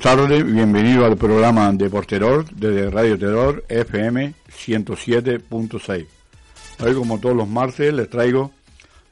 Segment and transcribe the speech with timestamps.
[0.00, 0.44] Tardes.
[0.50, 6.06] Bienvenido al programa de Porteror desde Radio Terror FM 107.6.
[6.82, 8.50] Hoy, como todos los martes, les traigo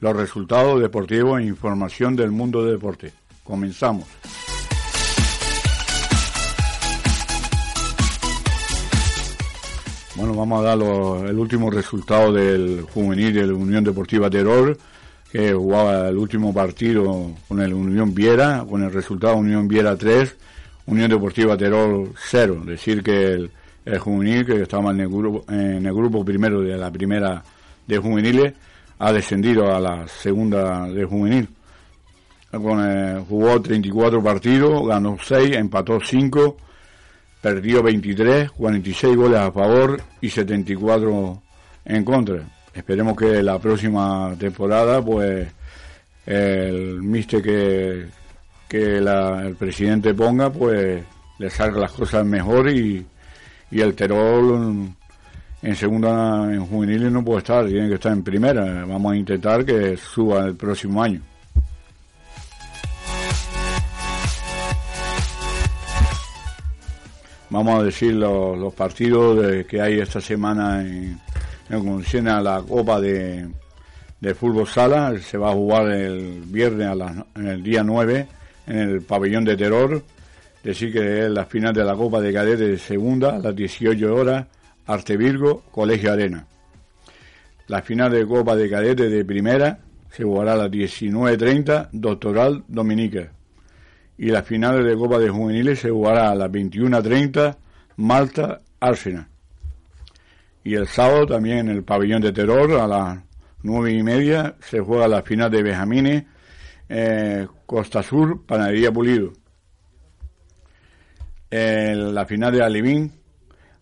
[0.01, 3.13] los resultados deportivos e información del mundo del deporte.
[3.45, 4.07] Comenzamos.
[10.17, 10.79] Bueno, vamos a dar
[11.29, 14.79] el último resultado del juvenil de la Unión Deportiva Terror,
[15.31, 20.35] que jugaba el último partido con el Unión Viera, con el resultado Unión Viera 3,
[20.89, 22.63] Unión Deportiva Terror 0.
[22.65, 23.33] Decir que
[23.85, 27.43] el, juvenil, que estaba en el, grupo, en el grupo primero de la primera
[27.87, 28.55] de juveniles,
[28.99, 31.49] ha descendido a la segunda de juvenil.
[32.53, 36.57] Eh, jugó 34 partidos, ganó 6, empató 5,
[37.43, 41.43] perdió 23, 46 goles a favor y 74
[41.85, 42.49] en contra.
[42.73, 45.49] Esperemos que la próxima temporada, pues,
[46.25, 48.07] el mister que,
[48.69, 51.03] que la- el presidente ponga, pues,
[51.39, 53.05] le salga las cosas mejor y,
[53.71, 54.89] y el Terol
[55.63, 58.85] en segunda, en juveniles no puede estar, tiene que estar en primera.
[58.85, 61.21] Vamos a intentar que suba el próximo año.
[67.51, 71.19] Vamos a decir los, los partidos de- que hay esta semana en,
[71.71, 71.79] en
[72.43, 73.49] la Copa de,
[74.21, 75.15] de Fútbol Sala.
[75.19, 76.95] Se va a jugar el viernes a
[77.37, 78.27] en el día 9
[78.69, 80.03] en el pabellón de Terror.
[80.63, 84.15] Decir que es la final de la Copa de Cadetes de segunda a las 18
[84.15, 84.47] horas,
[84.87, 86.47] Arte Virgo, Colegio Arena.
[87.67, 89.79] La final de Copa de Cadetes de primera
[90.11, 93.33] se jugará a las 19.30, Doctoral Dominica
[94.19, 97.57] y las finales de Copa de Juveniles se jugará a las 21.30
[97.97, 99.29] Malta Arsenal.
[100.65, 103.19] Y el sábado también en el pabellón de Terror a las
[103.63, 106.25] nueve y media se juega la final de Benjamines
[106.89, 109.33] eh, Costa Sur Panadería Pulido.
[111.51, 113.13] En la final de Alivín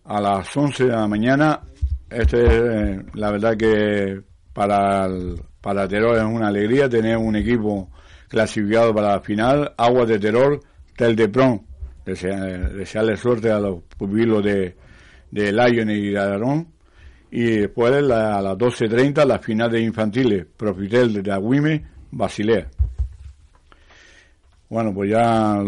[0.05, 1.61] a las 11 de la mañana.
[2.09, 4.21] Este es, eh, la verdad que
[4.53, 7.89] para el- para Terror es una alegría tener un equipo
[8.29, 9.73] clasificado para la final.
[9.77, 10.59] Aguas de Terror,
[10.95, 11.61] Tel de Pron.
[12.05, 14.77] Desea- desearle suerte a los pupilos de,
[15.29, 16.69] de Lion y de Aragón.
[17.29, 22.69] Y después a las 12.30 la final de infantiles, Profitel de Agüime, Basilea.
[24.69, 25.63] Bueno, pues ya,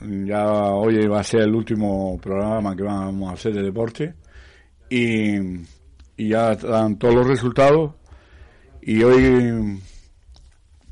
[0.00, 4.14] ya hoy va a ser el último programa que vamos a hacer de deporte
[4.88, 5.34] y,
[6.16, 7.94] y ya están todos los resultados.
[8.80, 9.80] Y hoy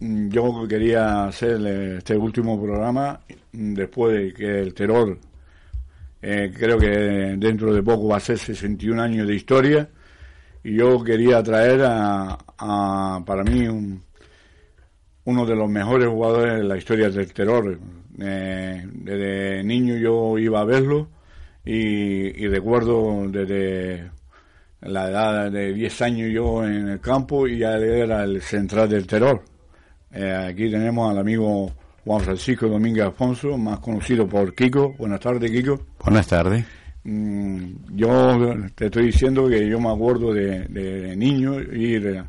[0.00, 1.64] yo quería hacer
[1.98, 3.20] este último programa
[3.52, 5.16] después de que el terror
[6.20, 6.88] eh, creo que
[7.38, 9.88] dentro de poco va a ser 61 años de historia.
[10.64, 14.02] Y yo quería traer a, a para mí un,
[15.24, 17.78] uno de los mejores jugadores de la historia del terror.
[18.18, 21.08] Eh, desde niño yo iba a verlo
[21.64, 24.10] y, y recuerdo desde
[24.82, 29.06] la edad de 10 años yo en el campo y ya era el central del
[29.06, 29.42] terror.
[30.10, 31.72] Eh, aquí tenemos al amigo
[32.04, 34.94] Juan Francisco Domínguez Alfonso, más conocido por Kiko.
[34.98, 35.80] Buenas tardes, Kiko.
[36.04, 36.64] Buenas tardes.
[37.04, 38.38] Mm, yo
[38.74, 42.24] te estoy diciendo que yo me acuerdo de, de niño ir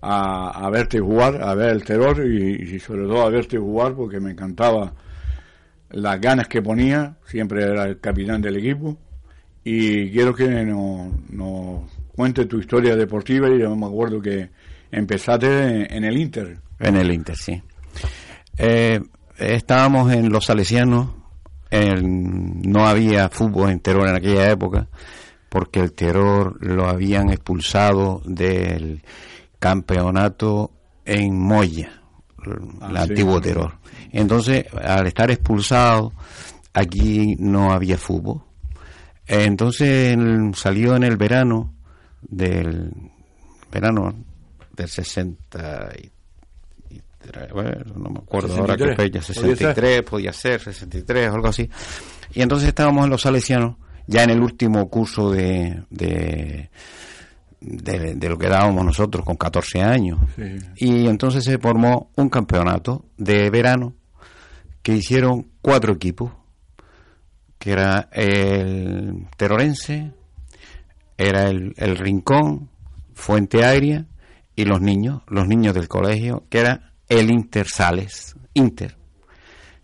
[0.00, 3.94] a, a verte jugar, a ver el terror y, y sobre todo a verte jugar
[3.94, 4.92] porque me encantaba
[5.90, 8.96] las ganas que ponía, siempre era el capitán del equipo
[9.64, 14.50] y quiero que nos, nos cuente tu historia deportiva y yo me acuerdo que
[14.90, 15.46] empezaste
[15.86, 16.58] en, en el Inter.
[16.78, 17.62] En el Inter, sí.
[18.56, 19.00] Eh,
[19.36, 21.10] estábamos en los Salesianos,
[21.70, 24.88] en- no había fútbol en Terror en aquella época,
[25.48, 29.02] porque el Terror lo habían expulsado del
[29.58, 30.70] campeonato
[31.04, 32.02] en Moya,
[32.44, 33.78] el ah, antiguo terror.
[34.12, 36.12] Entonces, al estar expulsado,
[36.72, 38.42] aquí no había fútbol.
[39.26, 40.16] Entonces
[40.54, 41.74] salió en el verano
[42.22, 42.90] del
[43.70, 44.14] verano
[44.74, 46.10] del 63,
[47.52, 51.68] bueno, no me acuerdo ahora qué fecha, 63, podía ser, 63, algo así.
[52.32, 53.76] Y entonces estábamos en los salesianos,
[54.06, 56.70] ya en el último curso de, de,
[57.60, 60.18] de, lo que dábamos nosotros con 14 años.
[60.76, 63.94] Y entonces se formó un campeonato de verano
[64.82, 66.32] que hicieron cuatro equipos,
[67.58, 70.12] que era el Terorense,
[71.16, 72.70] era el, el Rincón,
[73.14, 74.06] Fuente Aérea
[74.54, 78.96] y los niños, los niños del colegio, que era el Intersales, Inter.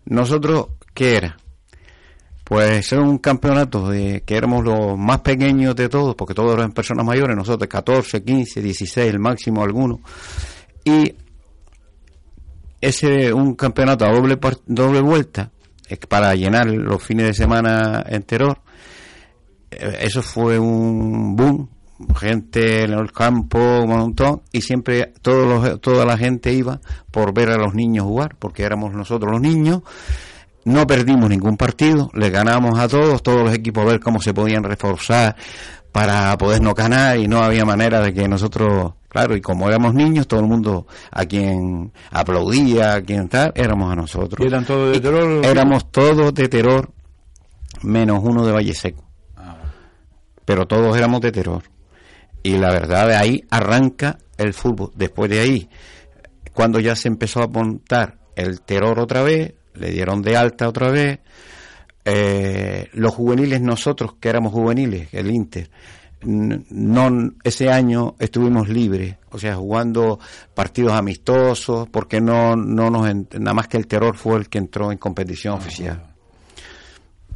[0.05, 1.37] Nosotros, ¿qué era?
[2.45, 6.71] Pues era un campeonato de que éramos los más pequeños de todos, porque todos eran
[6.71, 9.99] personas mayores, nosotros 14, 15, 16, el máximo alguno.
[10.83, 11.15] Y
[12.79, 14.37] ese un campeonato a doble
[14.67, 15.51] doble vuelta
[16.07, 18.55] para llenar los fines de semana enteros.
[19.71, 21.69] Eh, eso fue un boom
[22.19, 27.49] gente en el campo, un montón, y siempre todos toda la gente iba por ver
[27.49, 29.81] a los niños jugar, porque éramos nosotros los niños.
[30.65, 34.33] No perdimos ningún partido, le ganamos a todos, todos los equipos a ver cómo se
[34.33, 35.35] podían reforzar
[35.91, 40.27] para podernos ganar y no había manera de que nosotros, claro, y como éramos niños,
[40.27, 44.45] todo el mundo a quien aplaudía, a quien tal, éramos a nosotros.
[44.45, 45.45] eran todos de terror?
[45.45, 46.89] Éramos todos de terror,
[47.83, 49.05] menos uno de Valle Seco.
[49.37, 49.57] Ah.
[50.43, 51.63] Pero todos éramos de terror
[52.45, 54.91] y la verdad de ahí arranca el fútbol.
[54.95, 55.69] Después de ahí,
[56.53, 60.89] cuando ya se empezó a montar el terror otra vez, le dieron de alta otra
[60.89, 61.19] vez,
[62.03, 65.69] eh, los juveniles nosotros que éramos juveniles, el Inter,
[66.23, 70.19] no ese año estuvimos libres, o sea, jugando
[70.53, 74.91] partidos amistosos, porque no no nos nada más que el terror fue el que entró
[74.91, 76.01] en competición oficial.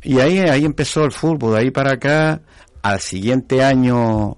[0.01, 2.41] Y ahí ahí empezó el fútbol, de ahí para acá
[2.81, 4.37] al siguiente año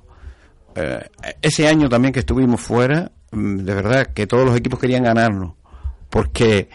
[0.76, 1.10] eh,
[1.42, 5.54] ese año también que estuvimos fuera, mm, de verdad que todos los equipos querían ganarnos,
[6.10, 6.70] porque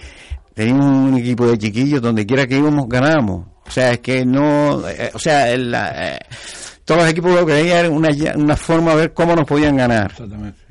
[0.57, 3.47] teníamos un equipo de chiquillos donde quiera que íbamos ganábamos.
[3.67, 6.19] O sea, es que no, eh, o sea, eh,
[6.83, 10.13] todos los equipos lo que era una, una forma de ver cómo nos podían ganar.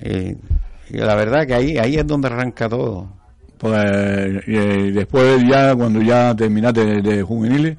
[0.01, 3.07] y la verdad que ahí, ahí es donde arranca todo.
[3.59, 3.85] Pues,
[4.93, 7.77] después ya cuando ya terminaste de, juveniles,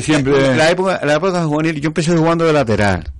[0.00, 0.56] siempre...
[0.56, 3.12] La época, la época juvenil, yo empecé jugando de lateral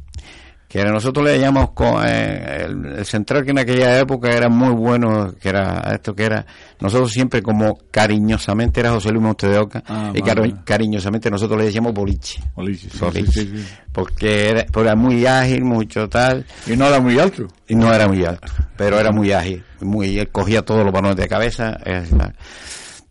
[0.73, 5.35] que nosotros le llamamos con, eh, el, central que en aquella época era muy bueno,
[5.39, 6.47] que era esto que era,
[6.81, 10.23] nosotros siempre como cariñosamente era José Luis Monte de Oca, ah, y
[10.65, 12.41] cariñosamente nosotros le decíamos boliche.
[12.57, 12.89] Boliche,
[13.93, 16.47] Porque, era, muy ágil, mucho tal.
[16.67, 17.49] Y no era muy alto.
[17.69, 21.19] Y no era muy alto, pero era muy ágil, muy, él cogía todos los balones
[21.19, 21.77] de cabeza.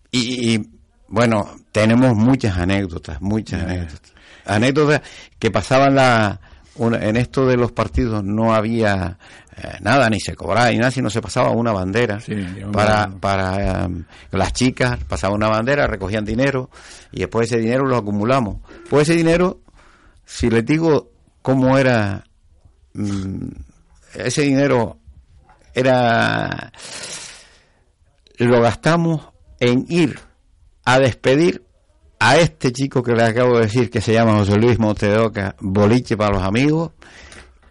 [0.09, 0.69] y, y,
[1.07, 4.13] bueno, tenemos muchas anécdotas, muchas anécdotas.
[4.47, 5.01] Anécdotas
[5.37, 6.41] que pasaban la
[6.77, 9.17] en esto de los partidos no había
[9.57, 12.19] eh, nada, ni se cobraba ni nada, sino se pasaba una bandera
[12.71, 16.69] para, para em, las chicas, pasaba una bandera, recogían dinero
[17.11, 18.57] y después ese dinero lo acumulamos.
[18.89, 19.59] Pues ese dinero,
[20.25, 22.23] si les digo cómo era,
[22.93, 23.47] mm,
[24.15, 24.97] ese dinero
[25.73, 26.71] era,
[28.37, 29.27] lo gastamos
[29.59, 30.19] en ir
[30.85, 31.65] a despedir
[32.23, 36.15] a este chico que le acabo de decir, que se llama José Luis Montedoca, boliche
[36.15, 36.91] para los amigos,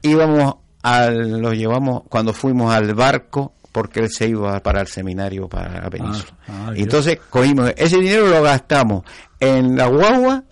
[0.02, 5.48] íbamos al, lo llevamos cuando fuimos al barco, porque él se iba para el seminario
[5.48, 6.32] para la península.
[6.48, 9.04] Ah, ah, entonces cogimos, ese dinero lo gastamos
[9.38, 10.42] en la guagua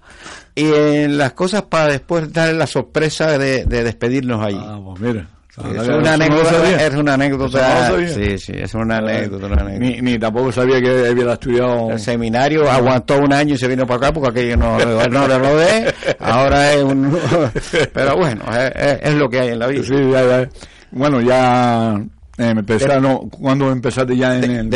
[0.55, 4.61] y en las cosas para después darle la sorpresa de, despedirnos allí.
[4.62, 5.28] Ah, pues mira
[5.64, 8.08] es, una anécdota, es una anécdota.
[8.08, 9.64] Sí, sí, es una anécdota.
[9.78, 11.90] Ni, ni, tampoco sabía que había estudiado.
[11.90, 15.38] El seminario aguantó un año y se vino para acá porque aquello no, no le
[15.38, 15.94] rodé.
[16.20, 17.18] Ahora es un.
[17.92, 19.82] Pero bueno, es, lo que hay en la vida.
[19.82, 20.48] Sí, ya, ya.
[20.90, 21.94] Bueno, ya.
[22.38, 24.70] Eh, empezaron, ¿Cuándo empezaste ya en el.?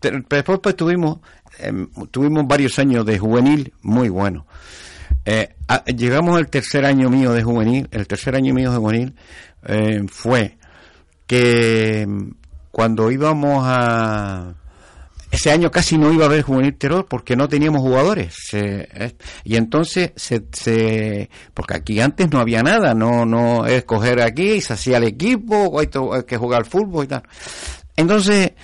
[0.00, 1.18] después pues tuvimos,
[1.58, 4.44] em, tuvimos varios años de juvenil muy buenos.
[5.24, 5.54] Eh,
[5.96, 9.14] llegamos al tercer año mío de juvenil, el tercer año mío de juvenil,
[9.66, 10.58] eh, fue
[11.26, 12.06] que
[12.70, 14.54] cuando íbamos a...
[15.30, 18.34] Ese año casi no iba a haber juvenil terror porque no teníamos jugadores.
[19.44, 24.96] y entonces, se, porque aquí antes no había nada, no no escoger aquí, se hacía
[24.96, 25.86] el equipo, hay,
[26.26, 27.22] que jugar fútbol y tal.
[27.96, 28.54] Entonces,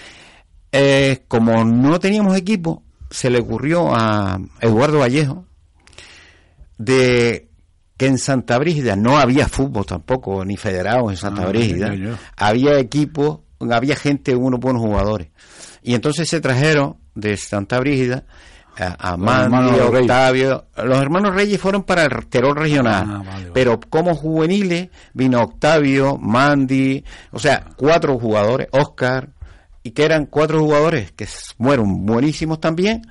[0.73, 5.47] eh, como no teníamos equipo, se le ocurrió a Eduardo Vallejo
[6.79, 7.46] de
[7.97, 11.95] que en Santa Brígida no había fútbol tampoco, ni federados en Santa ah, Brígida.
[12.37, 15.29] Había equipos, había gente, unos buenos jugadores.
[15.83, 18.25] Y entonces se trajeron de Santa Brígida
[18.77, 20.67] a, Mandy, Octavio.
[20.77, 27.03] Los hermanos Reyes fueron para el terror regional, ah, pero como juveniles vino Octavio, Mandy,
[27.33, 29.31] o sea, cuatro jugadores, Oscar,
[29.83, 33.03] y que eran cuatro jugadores que fueron buenísimos también,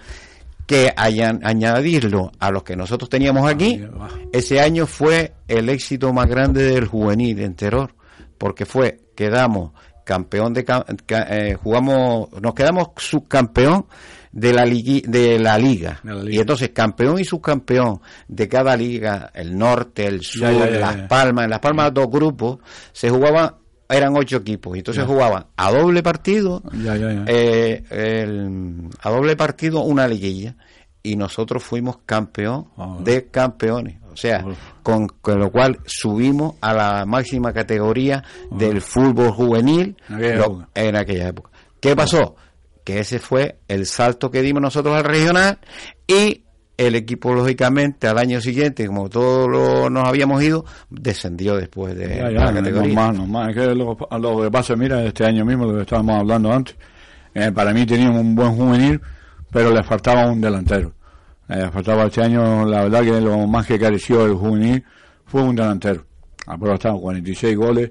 [0.65, 3.83] que hayan añadirlo a los que nosotros teníamos aquí,
[4.31, 7.93] ese año fue el éxito más grande del juvenil en terror,
[8.37, 9.71] porque fue, quedamos
[10.03, 10.65] campeón de,
[11.09, 13.87] eh, jugamos, nos quedamos subcampeón
[14.31, 16.01] de la, de la liga.
[16.27, 21.49] Y entonces campeón y subcampeón de cada liga, el norte, el sur, Las Palmas, en
[21.49, 22.59] Las Palmas dos grupos,
[22.91, 23.55] se jugaban
[23.89, 24.75] eran ocho equipos.
[24.75, 26.63] Y entonces jugaban a doble partido
[27.27, 27.83] eh,
[29.01, 30.55] a doble partido una liguilla.
[31.03, 33.97] Y nosotros fuimos campeón ah, de campeones.
[34.11, 34.43] O sea
[34.81, 38.55] con, lo cual subimos a la máxima categoría ah.
[38.55, 39.97] del fútbol juvenil
[40.73, 41.51] en aquella época.
[41.79, 42.35] ¿qué pasó?
[42.85, 45.59] que ese fue el salto que dimos nosotros al regional
[46.07, 46.44] y
[46.77, 52.53] el equipo lógicamente al año siguiente como todos nos habíamos ido descendió después de la
[52.53, 53.11] categoría.
[53.11, 53.95] normal, Es que lo,
[54.41, 56.75] que pasa mira este año mismo lo que estábamos hablando antes
[57.33, 59.01] eh, para mí teníamos un buen juvenil
[59.55, 60.91] pero le faltaba un delantero.
[61.47, 64.83] Le faltaba este año la verdad que lo más que careció el juvenil
[65.23, 66.05] fue un delantero.
[66.39, 67.89] Estamos 46 goles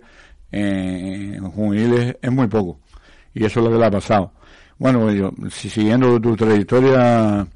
[0.52, 2.80] en juveniles es muy poco.
[3.32, 4.32] Y eso es lo que le ha pasado.
[4.78, 7.46] Bueno, yo, si siguiendo tu trayectoria,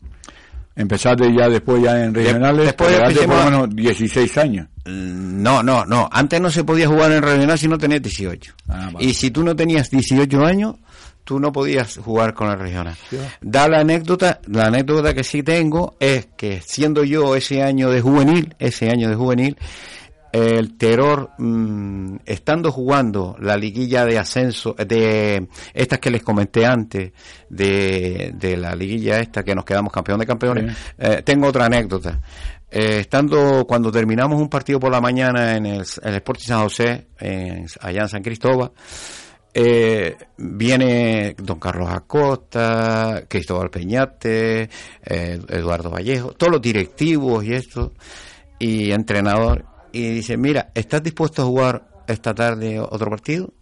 [0.78, 4.68] empezaste ya después ya en regionales, después de por lo menos 16 años.
[4.85, 6.08] Mm, no, no, no.
[6.11, 8.54] Antes no se podía jugar en regional si no tenías 18.
[8.68, 10.76] Ah, y si tú no tenías 18 años,
[11.25, 12.94] tú no podías jugar con el regional.
[13.40, 18.00] Da la anécdota, la anécdota que sí tengo es que siendo yo ese año de
[18.00, 19.56] juvenil, ese año de juvenil,
[20.32, 27.12] el terror, mm, estando jugando la liguilla de ascenso, de estas que les comenté antes,
[27.49, 32.20] de, de la liguilla esta que nos quedamos campeón de campeones, eh, tengo otra anécdota.
[32.70, 37.06] Eh, estando, cuando terminamos un partido por la mañana en el, el Sporting San José,
[37.80, 38.73] allá en San Cristóbal,
[39.54, 44.68] eh, viene don Carlos Acosta, Cristóbal Peñate,
[45.02, 47.94] Eduardo Vallejo, todos los directivos y esto,
[48.58, 53.52] y entrenador, y dice, mira, ¿estás dispuesto a jugar esta tarde otro partido?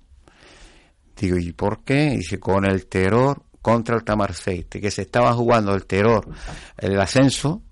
[1.16, 2.11] Digo, ¿y por qué?
[2.11, 6.28] dice, con el terror contra el Tamarceite, que se estaba jugando el terror,
[6.78, 7.62] el ascenso,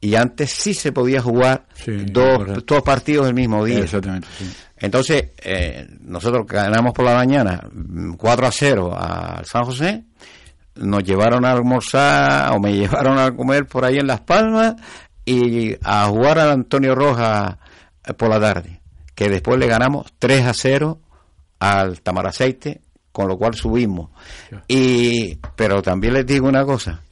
[0.00, 1.66] y antes sí se podía jugar
[2.12, 3.80] dos, dos, partidos el mismo día.
[3.80, 4.28] Exactamente,
[4.76, 7.62] Entonces, eh, nosotros ganamos por la mañana
[8.16, 10.04] 4 a 0 al San José,
[10.74, 14.74] nos llevaron a almorzar o me llevaron a comer por ahí en Las Palmas
[15.24, 17.56] y a jugar al Antonio Rojas
[18.16, 18.80] por la tarde,
[19.14, 20.98] que después le ganamos 3 a 0
[21.58, 22.80] al Tamaraceite,
[23.12, 24.10] con lo cual subimos.
[24.68, 27.02] Y, pero también les digo una cosa,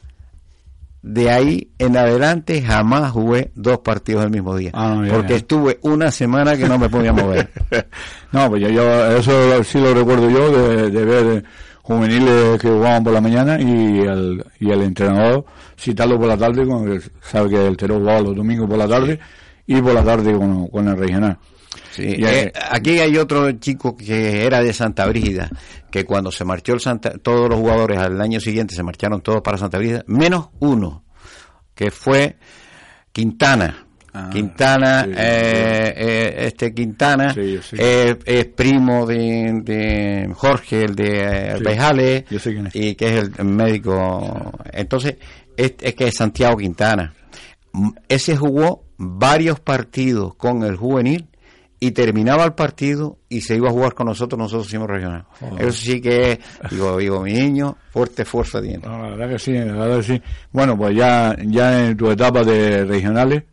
[1.02, 6.10] de ahí en adelante jamás jugué dos partidos el mismo día, ah, porque estuve una
[6.10, 7.50] semana que no me podía mover.
[8.32, 11.44] no, pues yo, eso sí lo recuerdo yo, de, ver
[11.82, 15.44] juveniles que jugaban por la mañana y el, y el entrenador
[15.78, 19.18] citarlo por la tarde, cuando sabe que el Teró jugaba los domingos por la tarde
[19.68, 21.38] y por la tarde con, el regional.
[21.98, 25.50] Eh, aquí hay otro chico que era de Santa Brígida,
[25.90, 29.42] que cuando se marchó el Santa, todos los jugadores al año siguiente se marcharon todos
[29.42, 31.04] para Santa Brígida, menos uno,
[31.74, 32.36] que fue
[33.12, 33.84] Quintana.
[34.14, 42.24] Ah, Quintana, eh, eh, este Quintana es primo de, Jorge, el de Bejale,
[42.72, 44.50] y que es el médico.
[44.72, 45.16] Entonces,
[45.54, 47.12] es, es que es Santiago Quintana.
[48.08, 51.28] Ese jugó varios partidos con el juvenil
[51.80, 55.24] y terminaba el partido y se iba a jugar con nosotros, nosotros hicimos regional.
[55.40, 55.56] Oh.
[55.58, 56.40] Eso sí que
[56.70, 58.80] digo, digo, mi niño, fuerte fuerza tiene.
[58.84, 60.22] la verdad que sí, la verdad que sí.
[60.50, 63.44] Bueno, pues ya, ya en tu etapa de regionales,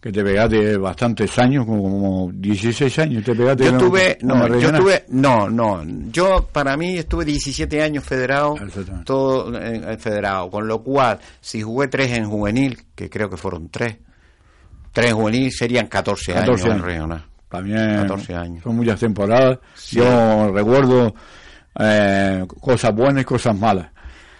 [0.00, 3.64] que te pegaste bastantes años, como, 16 años te pegaste.
[3.64, 8.56] Yo estuve, no, yo estuve, no, no, yo para mí estuve 17 años federado,
[9.04, 9.52] todo
[9.98, 13.98] federado, con lo cual, si jugué tres en juvenil, que creo que fueron tres,
[14.96, 17.22] Tres juveniles serían 14, años, en regional.
[17.50, 18.62] También 14 años.
[18.62, 19.58] son muchas temporadas.
[19.90, 21.14] Yo recuerdo
[21.78, 23.90] eh, cosas buenas y cosas malas.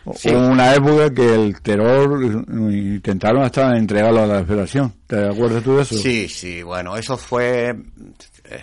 [0.06, 2.24] Hubo una época que el terror
[2.72, 4.94] intentaron hasta entregarlo a la federación.
[5.06, 5.94] ¿Te acuerdas tú de eso?
[5.94, 7.76] Sí, sí, bueno, eso fue
[8.44, 8.62] eh,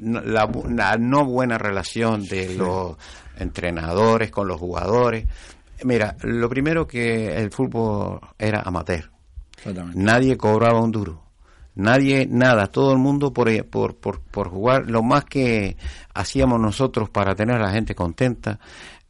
[0.00, 2.96] la, la, no buena relación de los
[3.36, 5.26] entrenadores con los jugadores.
[5.84, 9.19] Mira, lo primero que el fútbol era amateur.
[9.94, 11.22] Nadie cobraba un duro.
[11.74, 14.90] Nadie, nada, todo el mundo por, por, por, por jugar.
[14.90, 15.76] Lo más que
[16.14, 18.58] hacíamos nosotros para tener a la gente contenta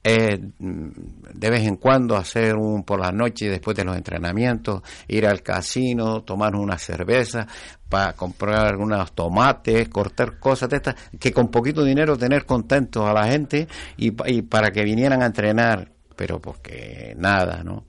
[0.02, 5.26] es de vez en cuando hacer un por la noche después de los entrenamientos, ir
[5.26, 7.46] al casino, tomar una cerveza,
[7.88, 13.12] para comprar unos tomates, cortar cosas de estas, que con poquito dinero tener contentos a
[13.12, 17.84] la gente y, y para que vinieran a entrenar, pero porque nada, ¿no?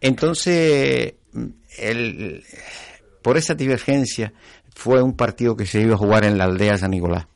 [0.00, 1.14] Entonces,
[1.78, 2.44] el,
[3.22, 4.32] por esa divergencia
[4.74, 7.26] fue un partido que se iba a jugar en la aldea de San Nicolás.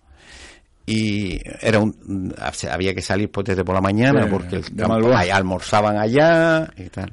[0.87, 2.35] Y era un,
[2.71, 7.13] había que salir pues desde por la mañana porque el almorzaban allá y tal.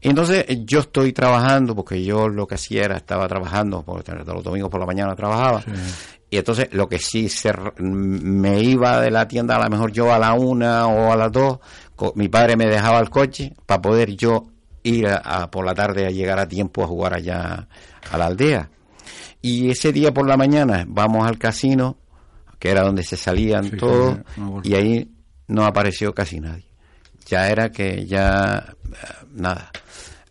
[0.00, 4.44] Y entonces yo estoy trabajando porque yo lo que hacía era estaba trabajando porque los
[4.44, 5.62] domingos por la mañana trabajaba.
[6.30, 10.12] Y entonces lo que sí se, me iba de la tienda a lo mejor yo
[10.12, 11.58] a la una o a las dos
[12.16, 14.46] mi padre me dejaba el coche para poder yo
[14.84, 17.66] ir a, por la tarde a llegar a tiempo a jugar allá
[18.10, 18.70] a la aldea
[19.42, 21.98] y ese día por la mañana vamos al casino
[22.64, 24.20] que era donde se salían todos,
[24.62, 25.10] y ahí
[25.48, 26.64] no apareció casi nadie.
[27.26, 28.74] Ya era que ya
[29.34, 29.70] nada.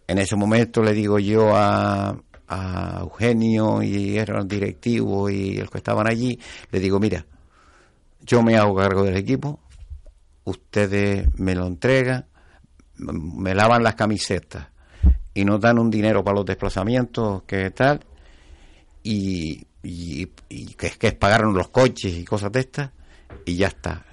[0.07, 2.17] En ese momento le digo yo a,
[2.47, 6.39] a Eugenio y eran directivos y los que estaban allí,
[6.71, 7.23] le digo, mira,
[8.21, 9.59] yo me hago cargo del equipo,
[10.43, 12.25] ustedes me lo entregan,
[12.97, 14.67] me lavan las camisetas
[15.33, 17.99] y nos dan un dinero para los desplazamientos, que tal,
[19.03, 20.25] y y,
[20.77, 22.91] que, es, que pagaron los coches y cosas de estas
[23.45, 24.05] y ya está.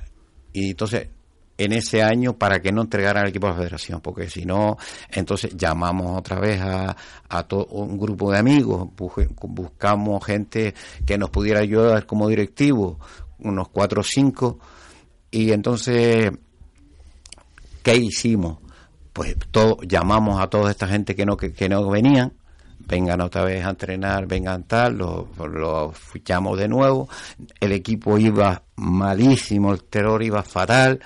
[0.53, 1.09] Y entonces
[1.57, 4.79] en ese año para que no entregaran el equipo a la federación, porque si no,
[5.11, 6.97] entonces llamamos otra vez a,
[7.29, 12.99] a todo un grupo de amigos, buscamos gente que nos pudiera ayudar como directivo,
[13.41, 14.59] unos cuatro o cinco,
[15.31, 16.33] y entonces,
[17.83, 18.59] ¿qué hicimos?
[19.13, 22.33] Pues todo, llamamos a toda esta gente que no, que no venían,
[22.87, 27.09] vengan otra vez a entrenar, vengan tal, lo, fichamos de nuevo,
[27.61, 31.01] el equipo iba malísimo, el terror iba fatal,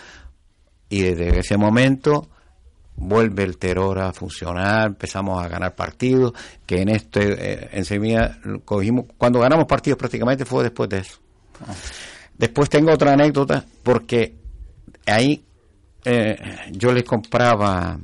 [0.88, 2.28] y desde ese momento
[2.96, 6.32] vuelve el terror a funcionar, empezamos a ganar partidos,
[6.64, 11.18] que en este, eh, en cogimos, cuando ganamos partidos prácticamente fue después de eso.
[11.66, 11.74] Ah.
[12.36, 14.34] Después tengo otra anécdota, porque
[15.06, 15.44] ahí
[16.04, 16.36] eh,
[16.72, 17.98] yo le compraba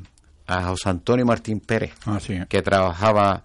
[0.46, 3.44] a José Antonio Martín Pérez, ah, que trabajaba...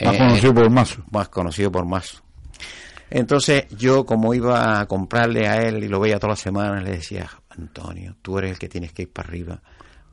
[0.00, 1.04] Más conocido por Mazo.
[1.10, 2.24] Más conocido por Mazo.
[3.10, 6.90] Entonces yo como iba a comprarle a él y lo veía todas las semanas, le
[6.90, 9.62] decía, Antonio, tú eres el que tienes que ir para arriba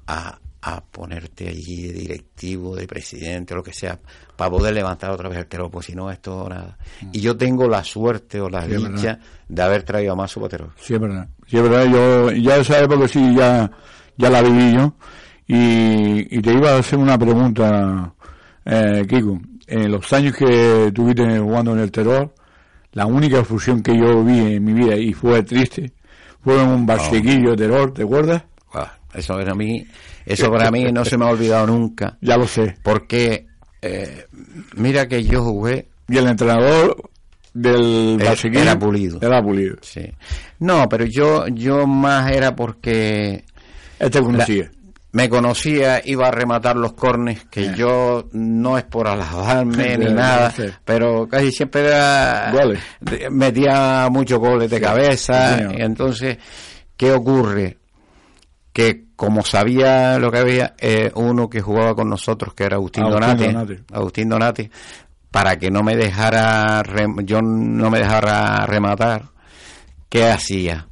[0.05, 3.99] a, a ponerte allí de directivo, de presidente, o lo que sea,
[4.35, 6.77] para poder levantar otra vez el terror, pues si no, esto nada.
[7.01, 7.09] Mm.
[7.13, 10.93] Y yo tengo la suerte o la dicha de haber traído a Mazo para Sí,
[10.93, 11.27] es verdad.
[11.47, 11.85] Sí, es verdad.
[11.85, 13.71] Yo ya esa época sí, ya,
[14.17, 14.93] ya la viví yo.
[15.47, 18.13] Y, te iba a hacer una pregunta,
[18.65, 19.39] eh, Kiko.
[19.67, 22.33] En los años que tuviste jugando en el terror,
[22.93, 25.93] la única fusión que yo vi en mi vida y fue triste
[26.43, 28.43] fue un barsequillo de terror, ¿te acuerdas?
[28.73, 29.85] Ah, eso para mí,
[30.25, 32.17] eso para mí no se me ha olvidado nunca.
[32.21, 32.75] Ya lo sé.
[32.83, 33.47] Porque
[33.81, 34.25] eh,
[34.75, 37.09] mira que yo jugué y el entrenador
[37.53, 39.19] del barsequillo era pulido.
[39.21, 39.77] Era pulido.
[39.81, 40.11] Sí.
[40.59, 43.43] No, pero yo yo más era porque
[43.99, 44.71] este conocía
[45.13, 50.53] me conocía, iba a rematar los cornes, que yo no es por alabarme ni nada,
[50.85, 52.53] pero casi siempre era,
[53.29, 55.59] metía muchos goles de cabeza.
[55.77, 56.37] y entonces,
[56.95, 57.77] ¿qué ocurre?
[58.71, 63.03] Que como sabía lo que había, eh, uno que jugaba con nosotros, que era Agustín,
[63.03, 63.55] Donati,
[63.93, 64.67] Agustín Donati,
[65.29, 66.81] para que no me dejara,
[67.23, 69.25] yo no me dejara rematar,
[70.09, 70.87] ¿qué hacía?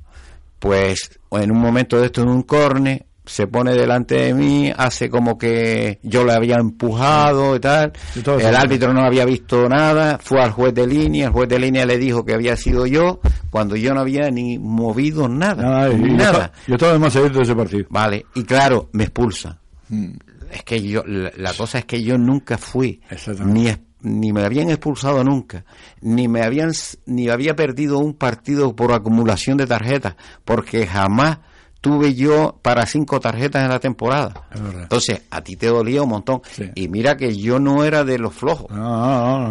[0.59, 5.07] Pues en un momento de esto, en un corne, se pone delante de mí, hace
[5.07, 7.93] como que yo le había empujado y tal.
[8.15, 11.85] el árbitro no había visto nada, fue al juez de línea, el juez de línea
[11.85, 13.19] le dijo que había sido yo,
[13.51, 15.89] cuando yo no había ni movido nada.
[15.93, 16.51] nada.
[16.65, 17.85] Yo, estaba más abierto de ese partido.
[17.91, 19.59] Vale, y claro, me expulsa.
[19.89, 20.13] Hmm.
[20.51, 22.99] Es que yo, la, cosa es que yo nunca fui,
[23.45, 23.67] ni,
[24.01, 25.65] ni me habían expulsado nunca,
[26.01, 26.71] ni me habían,
[27.05, 30.15] ni había perdido un partido por acumulación de tarjetas,
[30.45, 31.37] porque jamás
[31.81, 34.33] tuve yo para cinco tarjetas en la temporada.
[34.53, 36.41] Entonces, a ti te dolía un montón.
[36.75, 38.67] Y mira que yo no era de los flojos.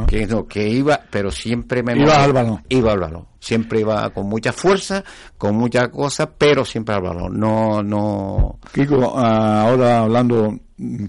[0.07, 1.97] Que, no, que iba, pero siempre me...
[1.97, 2.62] Iba al balón.
[2.69, 3.27] Iba al balón.
[3.41, 5.05] Siempre iba con mucha fuerza,
[5.37, 7.38] con mucha cosa, pero siempre al balón.
[7.38, 8.59] No, no...
[8.73, 10.59] Kiko, ah, ahora hablando,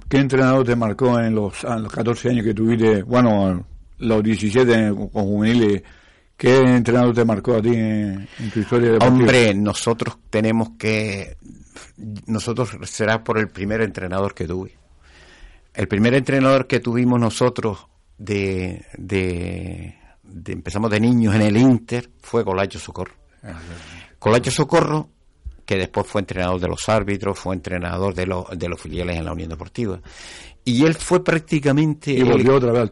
[0.07, 3.65] ¿qué entrenador te marcó en los, en los 14 años que tuviste, bueno,
[3.97, 5.83] los 17 con juveniles?
[6.39, 11.35] ¿Qué entrenador te marcó a ti en, tu historia de Hombre, nosotros tenemos que...
[12.27, 14.71] Nosotros será por el primer entrenador que tuve.
[15.73, 19.97] El primer entrenador que tuvimos nosotros de, de,
[20.45, 23.15] empezamos de niños en el Inter fue Colacho Socorro.
[24.17, 25.09] Colacho Socorro,
[25.65, 29.25] que después fue entrenador de los árbitros, fue entrenador de los, de los filiales en
[29.25, 29.99] la Unión Deportiva.
[30.63, 32.13] Y él fue prácticamente...
[32.13, 32.89] ¿Y volvió otra vez al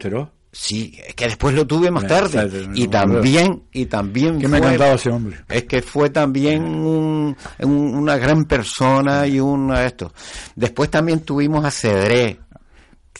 [0.50, 2.68] Sí, es que después lo tuve más tarde.
[2.74, 4.38] y también, y también.
[4.38, 5.38] ¿Qué me ha encantado ese hombre?
[5.48, 6.64] Es que fue también
[7.60, 10.12] una gran persona y un esto.
[10.56, 12.40] Después también tuvimos a Cedré,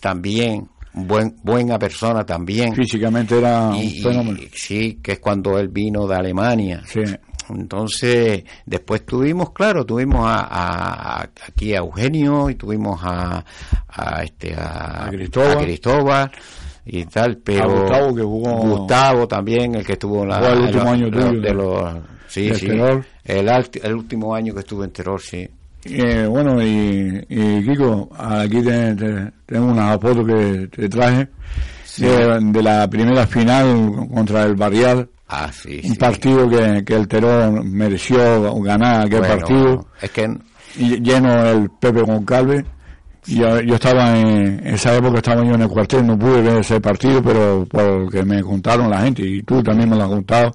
[0.01, 2.75] también, buen, buena persona también.
[2.75, 4.39] Físicamente era un fenómeno.
[4.55, 6.83] sí, que es cuando él vino de Alemania.
[6.87, 7.03] Sí.
[7.51, 13.45] Entonces, después tuvimos, claro, tuvimos a, aquí a Eugenio y tuvimos a,
[13.89, 16.31] a este a, Cristóbal.
[16.91, 20.91] Y tal, pero Gustavo que jugó Gustavo también, el que estuvo en la, el último
[20.91, 21.95] año de los
[22.27, 23.05] sí, sí, el,
[23.83, 25.49] el último año que estuvo en Terror, sí.
[25.85, 28.63] Eh, bueno, y, y, Kiko, aquí
[29.47, 31.29] tengo unas fotos que te traje
[31.99, 35.09] de, la primera final contra el Barrial.
[35.29, 39.87] Ah, sí, un partido que, que, el Terror mereció ganar aquel partido.
[40.01, 40.29] Es que...
[40.77, 42.65] Lleno el Pepe Goncalves.
[43.27, 46.81] Yo, yo estaba en, esa época estaba yo en el cuartel, no pude ver ese
[46.81, 50.55] partido, pero porque me contaron la gente y tú también me lo has contado.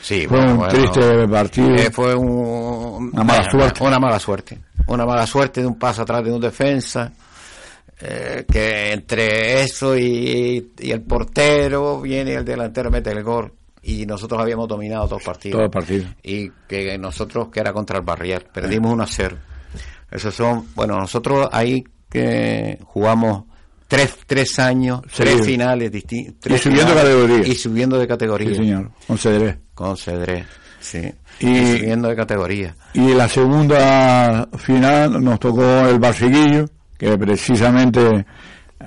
[0.00, 1.74] Sí, fue un triste partido.
[1.76, 3.84] Eh, fue una mala suerte.
[3.84, 4.58] Una mala suerte.
[4.86, 7.12] Una mala suerte de un paso atrás de un defensa.
[8.04, 14.40] Eh, que entre eso y, el portero viene el delantero mete el gol y nosotros
[14.40, 15.60] habíamos dominado dos partidos.
[15.60, 16.08] Todo partido.
[16.20, 19.36] Y que nosotros, que era contra el Barrier, perdimos 1 a 0.
[20.10, 23.44] Esos son, bueno, nosotros ahí que jugamos
[23.88, 26.52] tres, tres años, tres finales distintos.
[26.52, 27.46] Y subiendo de categoría.
[27.46, 28.48] Y subiendo de categoría.
[28.50, 29.58] Sí, señor, con Cedré.
[29.74, 30.44] Con Cedré,
[30.78, 31.12] sí.
[31.40, 32.76] Y, subiendo de categoría.
[32.92, 36.66] Y la segunda final nos tocó el Barciguillo,
[36.98, 38.26] que precisamente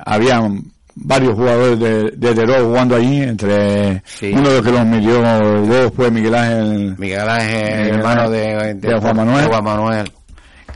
[0.06, 5.22] habían varios jugadores de, de jugando allí, entre uno de los que los metió
[5.68, 6.96] dos fue Miguel Ángel.
[6.98, 9.46] Miguel Ángel, hermano de, Juan Manuel.
[9.48, 10.12] Juan Manuel.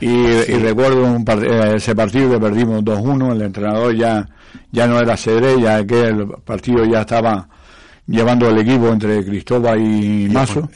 [0.00, 0.26] Y,
[0.58, 4.26] recuerdo un eh, ese partido que perdimos 2-1, el entrenador ya,
[4.72, 7.48] ya no era Cedré, ya que el partido ya estaba
[8.06, 10.68] llevando el equipo entre Cristóbal y Mazo.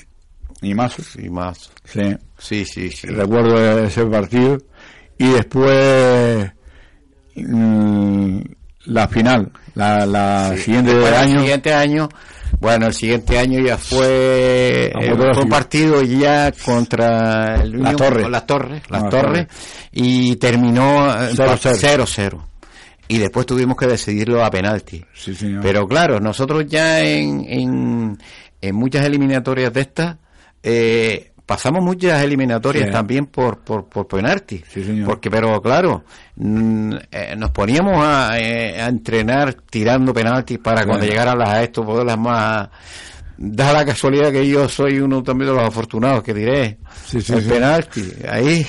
[0.60, 1.02] Y Mazo.
[1.18, 1.70] Y Mazo.
[1.84, 2.16] Sí.
[2.38, 3.06] Sí, sí, sí.
[3.08, 4.58] Recuerdo ese partido.
[5.16, 6.50] Y después
[7.36, 8.38] mm,
[8.86, 11.34] la final, la, la siguiente año.
[11.34, 12.08] El siguiente año
[12.60, 15.12] bueno, el siguiente año ya fue, eh,
[15.42, 18.28] un partido ya contra el la Torre.
[18.28, 19.46] las Torres, las Torres,
[19.92, 22.40] y terminó 0-0.
[23.06, 25.04] Y después tuvimos que decidirlo a penalti.
[25.12, 25.62] Sí, señor.
[25.62, 28.18] Pero claro, nosotros ya en, en,
[28.62, 30.16] en muchas eliminatorias de estas,
[30.62, 34.62] eh, pasamos muchas eliminatorias también por, por, por penalti.
[35.04, 36.04] Porque, pero claro,
[36.36, 37.96] mm, eh, nos poníamos
[38.36, 42.68] eh, a, entrenar tirando penaltis para cuando llegaran las, a esto poderlas más.
[43.36, 46.78] Da la casualidad que yo soy uno también de los afortunados que diré.
[47.12, 48.64] el penalti, ahí.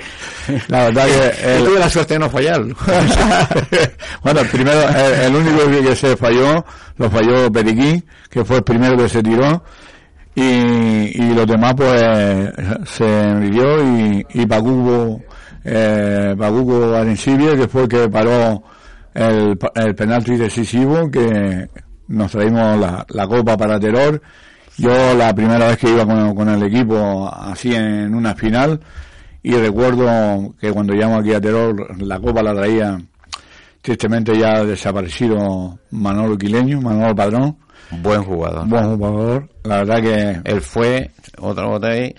[0.68, 1.58] la verdad que.
[1.64, 2.74] tuve la suerte de no fallarlo.
[4.24, 6.64] bueno, primero, el, único que se falló,
[6.96, 9.62] lo falló Periquín, que fue el primero que se tiró
[10.34, 12.02] y, y los demás pues
[12.88, 15.20] se envidió y, y Pacubo,
[15.64, 18.62] eh, que fue el que paró
[19.14, 21.68] el, el penalti decisivo que
[22.08, 24.20] nos traímos la, la copa para Terror.
[24.78, 28.80] Yo la primera vez que iba con, con, el equipo así en una final
[29.42, 32.98] y recuerdo que cuando llegamos aquí a Terror la copa la traía
[33.82, 37.56] tristemente ya desaparecido Manolo Quileño, Manolo Padrón
[38.00, 38.66] Buen jugador.
[38.68, 39.48] Buen jugador.
[39.64, 42.14] La verdad que él fue, otra vez ahí,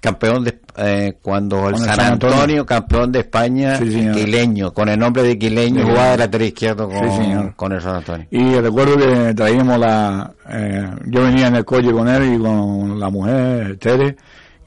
[0.00, 5.38] campeón de eh, cuando el San, Antonio, campeón de España, quileño, con el nombre de
[5.38, 8.26] quileño, jugaba de lateral izquierdo con, con, el San Antonio.
[8.30, 12.98] Y recuerdo que traíamos la, eh, yo venía en el coche con él y con
[12.98, 14.16] la mujer, Tere,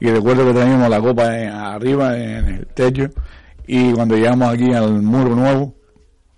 [0.00, 1.28] y recuerdo que traíamos la copa
[1.74, 3.08] arriba en el techo,
[3.66, 5.74] y cuando llegamos aquí al muro nuevo,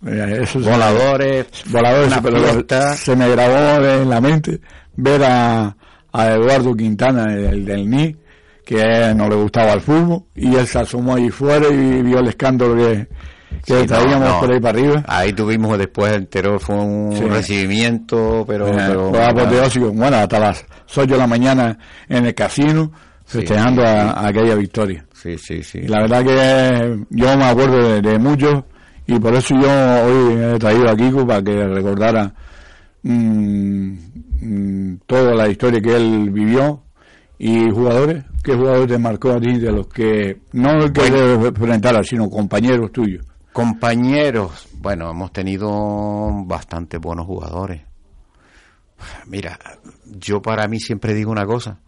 [0.00, 4.60] voladores, voladores, pero se me grabó en la mente
[4.96, 5.76] ver a,
[6.12, 8.16] Eduardo Quintana, el del NI,
[8.64, 12.28] que no le gustaba el fútbol, y él se asomó ahí fuera y vio el
[12.28, 13.06] escándalo que,
[13.64, 15.04] que traíamos por ahí para arriba.
[15.06, 19.10] Ahí tuvimos después entero, fue un recibimiento, pero, eh, pero
[19.92, 22.90] bueno, hasta las 8 de la mañana en el casino,
[23.24, 25.04] festejando a, aquella victoria.
[25.12, 25.82] Sí, sí, sí.
[25.82, 28.64] La verdad que yo me acuerdo de muchos
[29.10, 32.32] y por eso yo hoy he traído a Kiko para que recordara
[33.02, 33.92] mm,
[34.40, 36.84] mm, toda la historia que él vivió
[37.36, 38.24] y jugadores.
[38.44, 41.46] ¿Qué jugadores te marcó a ti de los que, no el que bueno.
[41.46, 43.26] enfrentara, sino compañeros tuyos?
[43.52, 45.68] Compañeros, bueno, hemos tenido
[46.44, 47.82] bastante buenos jugadores.
[49.26, 49.58] Mira,
[50.04, 51.80] yo para mí siempre digo una cosa.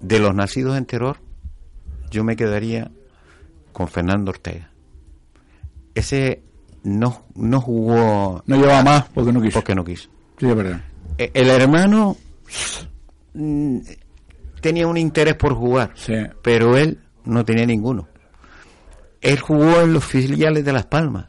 [0.00, 1.18] De los nacidos en terror,
[2.10, 2.90] yo me quedaría
[3.72, 4.73] con Fernando Ortega.
[5.94, 6.42] Ese
[6.82, 8.42] no, no jugó...
[8.46, 9.54] No llevaba más porque no quiso.
[9.58, 10.08] Porque no quiso.
[10.38, 10.80] Sí, es verdad.
[11.18, 12.16] E, el hermano
[13.34, 13.78] mm,
[14.60, 16.14] tenía un interés por jugar, Sí.
[16.42, 18.08] pero él no tenía ninguno.
[19.20, 21.28] Él jugó en los filiales de Las Palmas.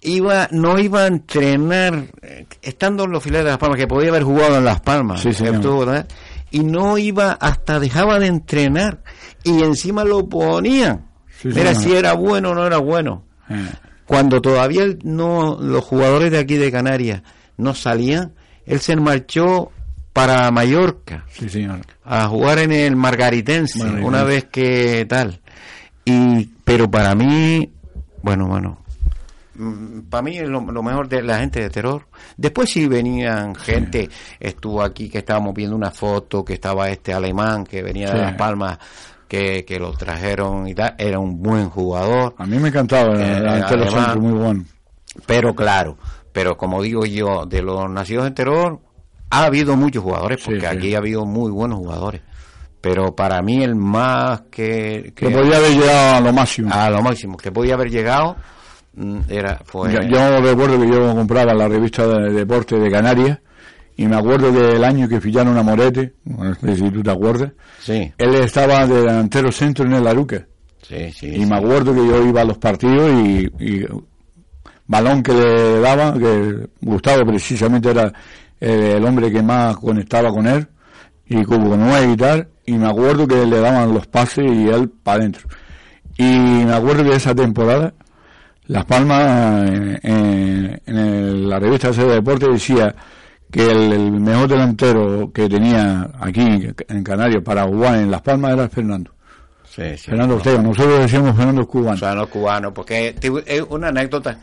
[0.00, 4.08] Iba, no iba a entrenar, eh, estando en los filiales de Las Palmas, que podía
[4.10, 6.08] haber jugado en Las Palmas, Sí, ¿verdad?
[6.50, 9.02] y no iba, hasta dejaba de entrenar,
[9.44, 11.06] y encima lo ponían.
[11.40, 13.24] Sí, Mira si era bueno o no era bueno
[14.06, 17.22] cuando todavía no los jugadores de aquí de Canarias
[17.56, 18.34] no salían,
[18.66, 19.70] él se marchó
[20.12, 21.80] para Mallorca sí, señor.
[22.04, 24.06] a jugar en el Margaritense Margaritense.
[24.06, 25.40] una vez que tal.
[26.04, 27.70] Y pero para mí,
[28.22, 28.78] bueno, bueno,
[29.54, 32.06] mm, para mí es lo, lo mejor de la gente de terror.
[32.36, 37.64] Después sí venían gente, estuvo aquí que estábamos viendo una foto que estaba este alemán
[37.64, 38.18] que venía de.
[38.18, 38.78] Las Palmas
[39.32, 42.34] que, que lo trajeron y tal, era un buen jugador.
[42.36, 43.90] A mí me encantaba, Eh, alemán.
[43.90, 44.64] centro muy bueno.
[45.24, 45.96] Pero claro,
[46.34, 48.80] pero como digo yo, de los nacidos en terror,
[49.30, 50.66] ha habido muchos jugadores, porque sí.
[50.66, 52.20] aquí ha habido muy buenos jugadores.
[52.82, 56.68] Pero para mí el más que, Que podía haber llegado a lo máximo.
[56.70, 58.36] a lo máximo que podía haber llegado
[58.94, 63.38] mm, era fue Yo, yo recuerdo que yo compraba la revista de deporte de Canarias
[63.96, 67.10] y me acuerdo que el año que ficharon a Morete, no sé si tú te
[67.10, 70.46] acuerdas, sí, él estaba de delantero centro en el Aruca.
[70.82, 73.86] sí, sí, Y me acuerdo que yo iba a los partidos y, y
[74.86, 78.12] balón que le daba, que Gustavo precisamente era
[78.60, 80.66] el hombre que más conectaba con él,
[81.26, 84.90] y como nueve y tal, y me acuerdo que le daban los pases y él
[85.02, 85.48] para adentro.
[86.18, 86.24] Y
[86.64, 87.94] me acuerdo que esa temporada,
[88.66, 92.94] Las Palmas, en, en- en el- la revista esa de deporte decía
[93.52, 96.40] que el, el mejor delantero que tenía aquí
[96.88, 99.12] en Canarias para jugar en Las Palmas era Fernando.
[99.64, 100.10] Sí, sí.
[100.10, 101.94] Fernando Ortega, nosotros decíamos Fernando Cubano.
[101.94, 103.14] O sea, no cubano, porque
[103.46, 104.38] es una anécdota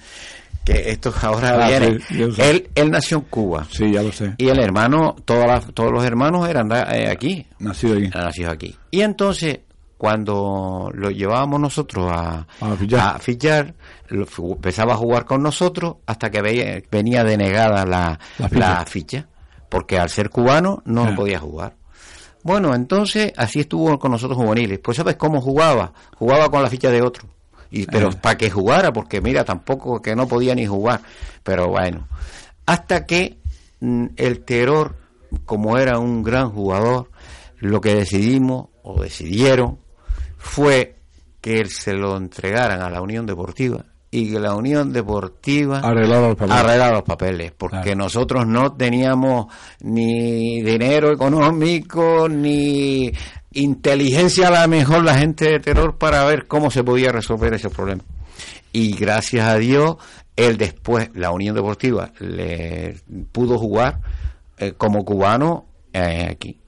[0.66, 2.00] que esto ahora Ah, viene.
[2.08, 3.66] sí, él, él nació en Cuba.
[3.72, 4.34] Sí, ya lo sé.
[4.38, 8.06] Y el hermano, todas las- todos los hermanos eran eh, aquí, Nacido aquí.
[8.06, 8.76] eran nacidos aquí.
[8.92, 9.60] Y entonces,
[10.00, 13.16] cuando lo llevábamos nosotros a, A fichar.
[13.16, 13.76] a fichar,
[14.08, 18.60] lo fu- empezaba a jugar con nosotros hasta que veía- venía denegada la, La ficha.
[18.80, 19.28] la ficha,
[19.68, 21.76] porque al ser cubano no podía jugar.
[22.44, 24.80] Bueno, entonces así estuvo con nosotros juveniles.
[24.80, 25.92] Pues ¿sabes cómo jugaba?
[26.18, 27.28] Jugaba con la ficha de otro.
[27.70, 28.18] Y, pero Ah.
[28.22, 31.02] para que jugara, porque mira, tampoco que no podía ni jugar.
[31.44, 32.08] Pero bueno,
[32.66, 33.38] hasta que
[33.82, 34.96] mm, el terror,
[35.46, 37.12] como era un gran jugador,
[37.58, 39.78] lo que decidimos o decidieron
[40.40, 40.96] fue
[41.42, 46.22] que él se lo entregaran a la Unión Deportiva y que la Unión Deportiva Arreglar
[46.22, 46.56] los papeles.
[46.58, 47.98] arreglar los papeles, porque Claro.
[47.98, 53.12] nosotros no teníamos ni dinero económico, ni
[53.52, 57.70] inteligencia a la mejor la gente de terror para ver cómo se podía resolver ese
[57.70, 58.04] problema.
[58.72, 59.98] Y gracias a Dios,
[60.36, 62.98] él después, la Unión Deportiva, le
[63.32, 64.00] pudo jugar
[64.58, 66.60] eh, como cubano eh, aquí.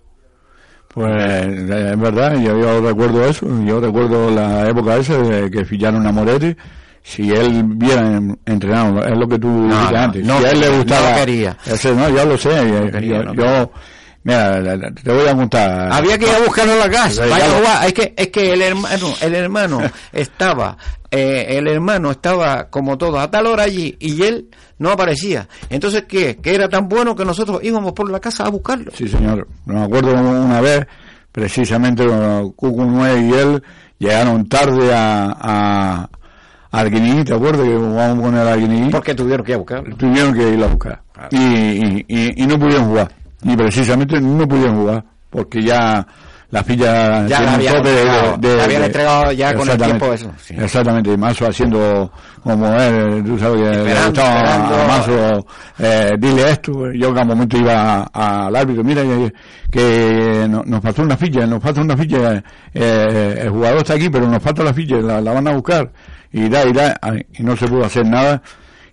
[0.93, 5.63] Pues eh, es verdad, yo, yo recuerdo eso, yo recuerdo la época esa de que
[5.65, 6.56] ficharon a Moretti.
[7.04, 10.25] Si él viera en- entrenado, es lo que tú dijiste no, antes.
[10.25, 11.10] no si a él le gustaba.
[11.12, 11.58] no quería.
[11.65, 12.49] Ese, no, ya lo sé.
[12.51, 13.71] eh, quería, yo, no yo-
[14.23, 15.91] mira, te voy a contar.
[15.91, 17.25] Había que ir a buscarlo a la casa.
[17.25, 17.88] Vaya a jugar.
[17.88, 19.81] Es que, es que el hermano, el hermano
[20.12, 20.77] estaba,
[21.10, 25.47] eh, el hermano estaba como todo a tal hora allí y él no aparecía.
[25.69, 26.38] Entonces, ¿qué?
[26.38, 28.91] Que era tan bueno que nosotros íbamos por la casa a buscarlo.
[28.95, 29.47] Sí, señor.
[29.65, 30.88] Me acuerdo una vez,
[31.31, 32.05] precisamente,
[32.55, 33.63] Cucu 9 y él
[33.99, 36.10] llegaron tarde a, a,
[36.71, 38.89] a Arguiní, ¿te acuerdas que vamos a poner a Arguiní?
[38.89, 39.95] Porque tuvieron que ir a buscarlo.
[39.95, 41.01] tuvieron que ir a buscar.
[41.29, 43.12] Y, y, y, y no pudieron jugar.
[43.43, 45.04] Y precisamente no pudieron jugar.
[45.30, 46.06] Porque ya
[46.49, 50.54] la filla Ya la habían entregado, la habían entregado ya con el tiempo eso, sí.
[50.58, 51.13] Exactamente.
[51.13, 52.12] Y Mazo haciendo
[52.43, 55.45] como él, tú sabes que le Esperando, gustaba a- Mazo,
[55.80, 56.91] eh, dile esto.
[56.91, 59.34] Yo en un momento iba a- al árbitro, mira que,
[59.71, 62.43] que no- nos falta una ficha, nos falta una ficha.
[62.73, 65.89] eh, el jugador está aquí, pero nos falta la ficha, la, la van a buscar.
[66.34, 66.99] Y da, y da,
[67.38, 68.41] y no se pudo hacer nada.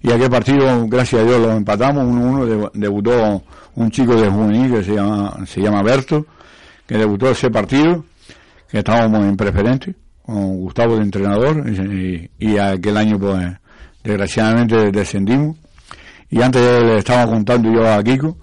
[0.01, 2.47] Y aquel partido, gracias a Dios, lo empatamos 1-1.
[2.47, 3.43] debu- Debutó
[3.79, 6.27] un chico de juvenil que se llama, se llama Berto,
[6.87, 8.05] que debutó ese partido,
[8.69, 13.47] que estábamos en preferente, con Gustavo de entrenador, y, y aquel año, pues,
[14.03, 15.57] desgraciadamente descendimos.
[16.29, 18.37] Y antes le estaba contando yo a Kiko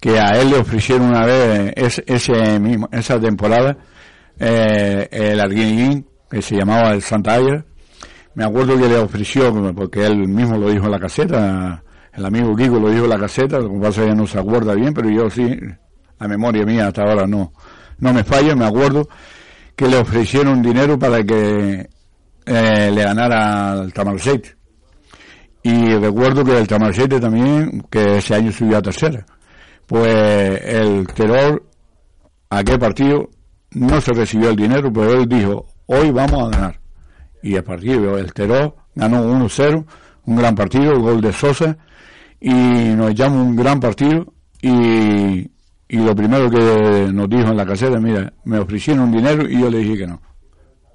[0.00, 3.76] que a él le ofrecieron una vez ese, ese mismo, esa temporada
[4.38, 7.64] eh, el Arguinín, que se llamaba el Santa Aguirre,
[8.34, 12.54] me acuerdo que le ofreció, porque él mismo lo dijo en la caseta, el amigo
[12.56, 15.10] Kiko lo dijo en la caseta, lo que pasa que no se acuerda bien, pero
[15.10, 15.56] yo sí,
[16.18, 17.52] la memoria mía hasta ahora no,
[17.98, 19.08] no me falla, me acuerdo
[19.76, 21.88] que le ofrecieron dinero para que
[22.46, 24.56] eh, le ganara al Tamarcete.
[25.62, 29.24] Y recuerdo que el Tamarcete también, que ese año subió a tercera.
[29.86, 31.64] Pues el terror,
[32.48, 33.28] aquel partido,
[33.72, 36.80] no se recibió el dinero, pero él dijo, hoy vamos a ganar.
[37.42, 39.84] Y a partir de el terror ganó 1-0,
[40.26, 41.76] un gran partido, gol de Sosa,
[42.40, 44.70] y nos echamos un gran partido y,
[45.88, 49.70] y lo primero que nos dijo en la caseta, mira, me ofrecieron dinero y yo
[49.70, 50.20] le dije que no.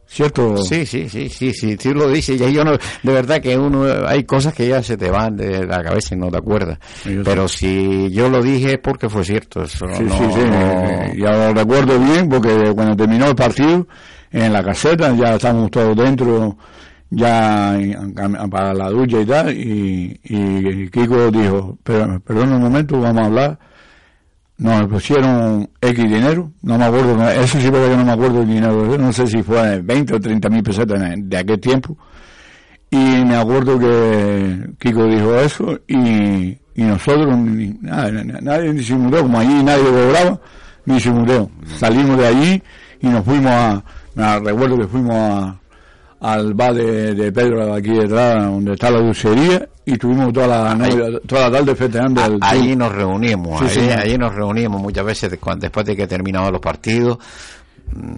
[0.08, 0.58] ¿Cierto?
[0.58, 2.34] Sí, sí, sí, sí, sí, sí lo dice.
[2.36, 5.66] Y yo no, de verdad que uno, hay cosas que ya se te van de
[5.66, 6.78] la cabeza y no te acuerdas.
[7.24, 9.64] Pero si yo lo dije es porque fue cierto.
[9.64, 11.22] Eso sí, sí, sí.
[11.22, 13.88] Ya lo recuerdo bien porque cuando terminó el partido,
[14.32, 16.56] en la caseta, ya estábamos todos dentro,
[17.10, 17.78] ya
[18.50, 23.26] para la ducha y tal, y, y Kiko dijo, pero, perdón un momento, vamos a
[23.26, 23.60] hablar
[24.58, 28.48] nos pusieron X dinero, no me acuerdo, eso sí porque yo no me acuerdo el
[28.48, 31.98] dinero, no sé si fue 20 o 30 mil pesetas de aquel tiempo,
[32.90, 37.38] y me acuerdo que Kiko dijo eso, y, y nosotros,
[37.82, 40.40] nadie, nadie disimuló, como allí nadie cobraba,
[40.86, 41.50] disimuló.
[41.78, 42.64] Salimos de allí
[43.02, 45.60] y nos fuimos a, me recuerdo que fuimos a,
[46.26, 51.50] al bar de, Pedro aquí detrás, donde está la dulcería, y tuvimos toda la, toda
[51.50, 52.26] la tarde festejando.
[52.26, 57.20] El, ahí nos reunimos, ahí, nos reunimos muchas veces después de que terminaban los partidos.
[57.94, 58.16] Mm,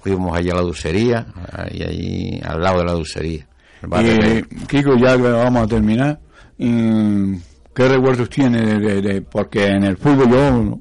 [0.00, 1.26] fuimos allá a la dulcería,
[1.72, 3.46] y ahí al lado de la dulcería.
[3.82, 6.20] Y, Kiko, ya vamos a terminar.
[6.58, 7.34] Mm,
[7.74, 10.78] ¿Qué recuerdos tiene de, porque en el fútbol yo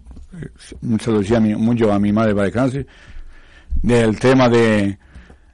[1.00, 2.86] se lo decía mucho a mi madre para descansar
[3.82, 5.00] del tema de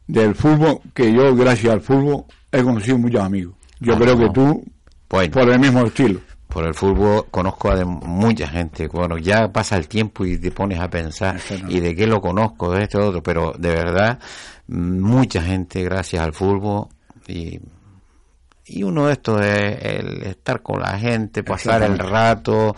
[0.10, 3.56] del fútbol, que yo gracias al fútbol he conocido muchos amigos.
[3.80, 4.66] Yo ah, creo que tú,
[5.08, 6.20] por el mismo estilo.
[6.48, 8.88] Por el fútbol conozco a mucha gente.
[8.88, 12.72] Bueno, ya pasa el tiempo y te pones a pensar, ¿y de qué lo conozco?
[12.72, 13.22] De este otro.
[13.22, 14.20] Pero de verdad,
[14.68, 16.88] mucha gente gracias al fútbol
[17.28, 17.60] y
[18.70, 22.76] y uno de estos es el estar con la gente, pasar el rato,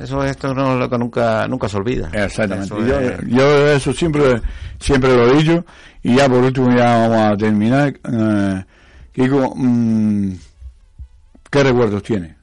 [0.00, 2.10] eso esto no es lo que nunca nunca se olvida.
[2.12, 3.24] Exactamente.
[3.28, 4.40] yo, eso siempre
[4.78, 5.64] siempre lo he dicho
[6.02, 7.98] y ya por último ya vamos a terminar.
[8.04, 8.64] Eh,
[9.12, 10.32] Kiko, mm,
[11.50, 12.36] ¿qué recuerdos tiene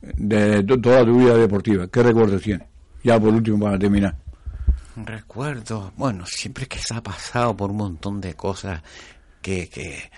[0.00, 1.88] de toda tu vida deportiva?
[1.88, 2.66] ¿Qué recuerdos tiene?
[3.02, 4.16] Ya por último para terminar.
[4.96, 8.80] Recuerdos, bueno, siempre que se ha pasado por un montón de cosas
[9.42, 10.10] que, que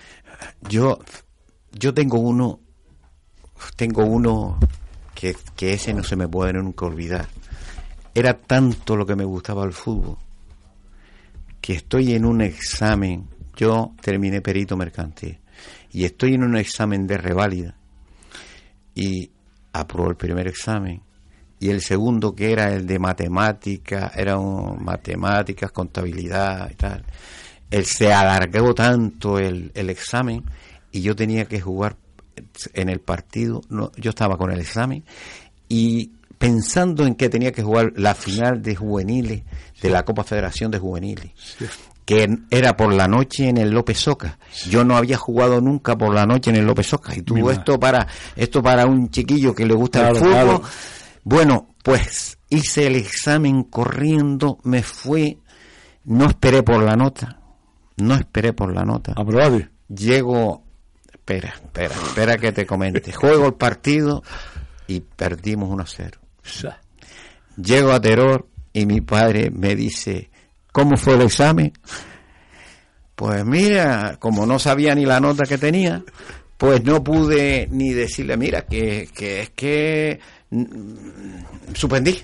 [0.68, 0.98] yo
[1.72, 2.60] yo tengo uno
[3.76, 4.58] tengo uno
[5.16, 7.26] que, ese no se me puede nunca olvidar.
[8.14, 10.18] Era tanto lo que me gustaba el fútbol
[11.60, 13.26] que estoy en un examen,
[13.56, 15.36] yo terminé perito mercantil
[15.90, 17.74] y estoy en un examen de reválida
[18.94, 19.32] y
[19.72, 21.02] aprobó el primer examen
[21.58, 27.04] y el segundo que era el de matemáticas, era un, matemáticas, contabilidad y tal.
[27.68, 30.44] Él se alargó tanto el, el examen
[30.92, 31.96] y yo tenía que jugar
[32.74, 35.04] en el partido, no, yo estaba con el examen
[35.68, 39.42] y pensando en que tenía que jugar la final de juveniles
[39.80, 41.32] de la Copa Federación de Juveniles.
[42.04, 44.38] que era por la noche en el López Soca.
[44.70, 47.80] Yo no había jugado nunca por la noche en el López Soca y tuvo esto
[47.80, 50.62] para esto para un chiquillo que le gusta el fútbol.
[51.24, 55.40] Bueno, pues hice el examen corriendo, me fui,
[56.04, 57.40] no esperé por la nota,
[57.96, 59.12] no esperé por la nota.
[59.16, 59.60] Aprobado.
[59.88, 60.65] Llego
[61.26, 63.12] espera, espera, espera que te comente.
[63.12, 64.22] Juego el partido
[64.86, 66.78] y perdimos 1-0.
[67.56, 70.30] Llego a Teror y mi padre me dice,
[70.70, 71.72] ¿cómo fue el examen?
[73.16, 76.04] Pues mira, como no sabía ni la nota que tenía,
[76.56, 82.22] pues no pude ni decirle, mira, que, que es que mm, suspendí.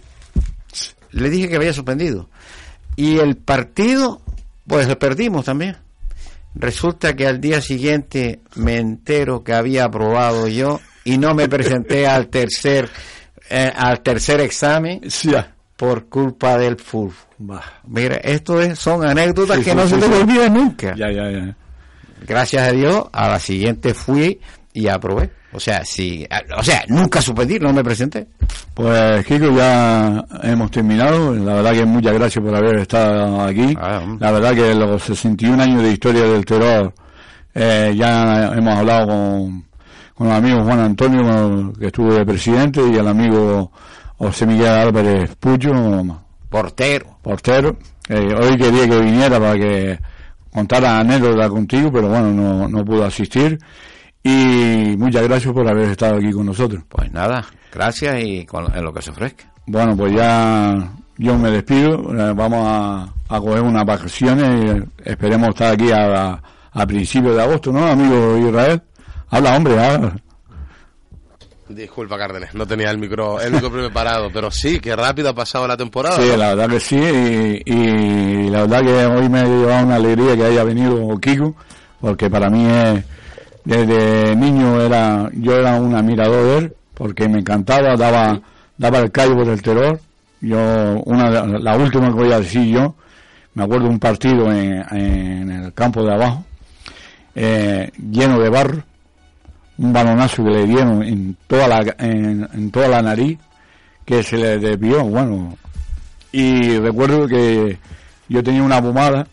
[1.10, 2.30] Le dije que había suspendido.
[2.94, 4.22] Y el partido,
[4.66, 5.76] pues lo perdimos también.
[6.54, 12.06] Resulta que al día siguiente me entero que había aprobado yo y no me presenté
[12.08, 12.90] al tercer
[13.50, 15.02] eh, al tercer examen
[15.76, 17.60] por culpa del fútbol.
[17.86, 20.94] Mira, esto es, son anécdotas que no se te olvidan nunca.
[20.96, 21.56] Ya, ya, ya.
[22.26, 24.40] Gracias a Dios, a la siguiente fui
[24.72, 25.30] y aprobé.
[25.54, 26.26] O sea, sí,
[26.56, 28.26] o sea, nunca suspendí, no me presenté.
[28.72, 31.34] Pues Kiko, ya hemos terminado.
[31.34, 33.74] La verdad que muchas gracias por haber estado aquí.
[33.78, 36.94] Ah, la verdad que los 61 años de historia del terror,
[37.54, 39.64] eh, ya hemos hablado con,
[40.14, 43.70] con el amigo Juan Antonio, que estuvo de presidente, y el amigo
[44.16, 45.70] José Miguel Álvarez Pucho,
[46.48, 47.18] portero.
[47.20, 47.76] Portero.
[48.08, 49.98] Eh, hoy quería que viniera para que
[50.50, 53.58] contar la anécdota contigo, pero bueno, no, no pudo asistir.
[54.22, 56.84] Y muchas gracias por haber estado aquí con nosotros.
[56.88, 59.52] Pues nada, gracias y con, en lo que se ofrezca.
[59.66, 61.94] Bueno, pues ya yo me despido.
[62.14, 66.40] Eh, vamos a, a coger unas vacaciones y esperemos estar aquí a,
[66.72, 68.82] a, principios de agosto, ¿no, amigo Israel?
[69.30, 70.16] Habla, hombre, habla.
[71.68, 75.66] Disculpa, Cárdenas, no tenía el micro, el micro preparado, pero sí, que rápido ha pasado
[75.66, 76.16] la temporada.
[76.16, 76.96] Sí, la verdad que sí,
[77.64, 81.54] y, la verdad que hoy me ha llevado una alegría que haya venido Kiko,
[82.00, 83.04] porque para mí es,
[83.64, 88.40] desde niño era, yo era un admirador de él, porque me encantaba, daba,
[88.76, 90.00] daba el callo por el terror.
[90.40, 92.96] Yo, una, la última que voy a decir yo,
[93.54, 96.44] me acuerdo un partido en, en el campo de abajo,
[97.34, 98.82] eh, lleno de barro,
[99.78, 103.38] un balonazo que le dieron en toda la, en, toda la nariz,
[104.04, 105.56] que se le desvió, bueno,
[106.32, 107.78] y recuerdo que
[108.28, 109.26] yo tenía una pomada,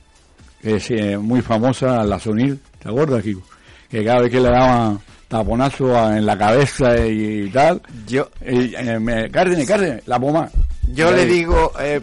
[0.62, 3.42] que es eh, muy famosa, la Sonil, ¿te acuerdas, Kiko?
[3.90, 9.30] Que cada vez que le daban taponazo en la cabeza y, tal, yo, eh, me,
[9.30, 10.52] Cárdenes, Cárdenes, la pomada.
[10.92, 12.02] Yo le digo, eh,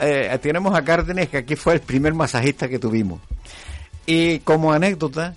[0.00, 3.20] eh, tenemos a Cárdenes que aquí fue el primer masajista que tuvimos.
[4.04, 5.34] Y como anécdota,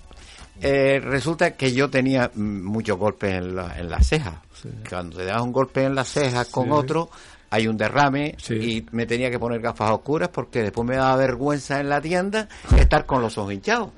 [0.60, 4.34] eh, resulta que yo tenía muchos golpes en, la, en las cejas.
[4.88, 7.10] Cuando te das un golpe en las cejas con otro,
[7.50, 11.80] hay un derrame y me tenía que poner gafas oscuras porque después me daba vergüenza
[11.80, 12.48] en la tienda
[12.78, 13.90] estar con los ojos hinchados.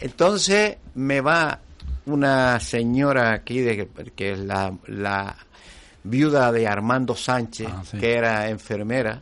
[0.00, 1.60] Entonces me va
[2.06, 5.36] una señora aquí de que es la, la
[6.04, 9.20] viuda de Armando Sánchez, ah, que era enfermera,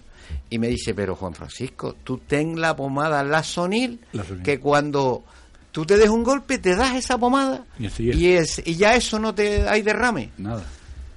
[0.49, 4.01] y me dice, pero Juan Francisco, tú ten la pomada la sonil,
[4.43, 5.25] que cuando
[5.73, 8.63] tú te des un golpe, te das esa pomada y, es.
[8.65, 10.31] y ya eso no te hay derrame.
[10.39, 10.65] Nada.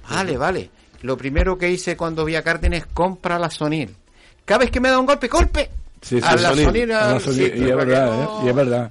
[0.08, 0.70] Vale, vale.
[1.04, 3.94] Lo primero que hice cuando vi a Cárdenas, compra la sonil.
[4.44, 5.70] Cada vez que me da un golpe, golpe.
[6.00, 6.88] Sí, a la sonil.
[6.88, 8.28] y es verdad, ¿eh?
[8.44, 8.90] y es verdad.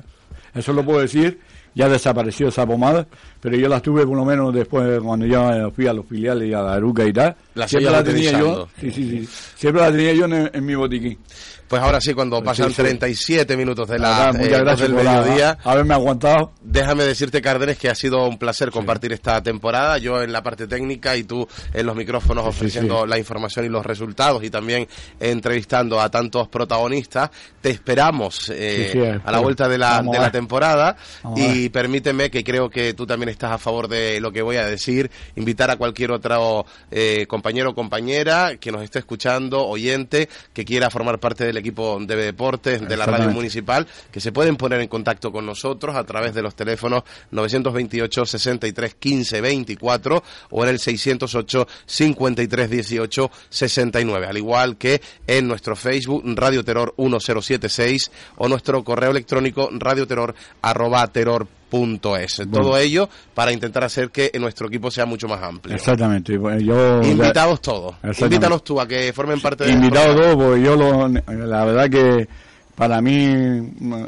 [0.54, 1.40] Eso lo puedo decir
[1.76, 3.08] ya desapareció esa pomada,
[3.44, 6.54] pero yo la tuve por lo menos después cuando ya fui a los filiales y
[6.54, 7.36] a la Aruca y tal.
[7.68, 11.20] siempre la tenía yo, sí, sí, sí, siempre la tenía yo en mi botiquín.
[11.74, 15.58] Pues ahora sí, cuando pues pasan 37 minutos de la, muchas eh, gracias del mediodía.
[15.64, 16.54] haberme aguantado.
[16.62, 19.98] Déjame decirte, Cárdenes, que ha sido un placer compartir esta temporada.
[19.98, 23.84] Yo en la parte técnica y tú en los micrófonos ofreciendo la información y los
[23.84, 24.88] resultados y también
[25.20, 27.32] entrevistando a tantos protagonistas.
[27.60, 30.96] Te esperamos eh, a la vuelta de la, de la temporada
[31.36, 34.66] y permíteme que creo que tú también estás a favor de lo que voy a
[34.66, 35.12] decir.
[35.36, 40.90] Invitar a cualquier otro eh, compañero o compañera que nos esté escuchando, oyente, que quiera
[40.90, 44.88] formar parte del equipo de deportes de la radio municipal, que se pueden poner en
[44.88, 50.80] contacto con nosotros a través de los teléfonos 928 63 15 24 o en el
[50.80, 58.84] 608 53 18 69, al igual que en nuestro Facebook Radio Terror 1076 o nuestro
[58.84, 62.40] correo electrónico radioterror arroba terror Punto es.
[62.52, 65.74] Todo ello para intentar hacer que nuestro equipo sea mucho más amplio.
[65.74, 66.40] Exactamente.
[66.62, 67.96] Yo, Invitados todos.
[68.22, 72.28] Invítalos tú a que formen parte de Invitados todos, porque yo lo, la verdad que
[72.76, 73.26] para mí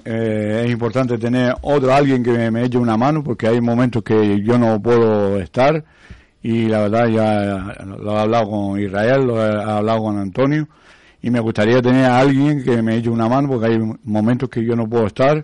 [0.05, 4.43] eh, es importante tener otro alguien que me, eche una mano, porque hay momentos que
[4.43, 5.83] yo no puedo estar
[6.43, 10.67] y la verdad ya lo he hablado con Israel, lo he hablado con Antonio
[11.19, 14.63] y me gustaría tener a alguien que me eche una mano porque hay momentos que
[14.63, 15.43] yo no puedo estar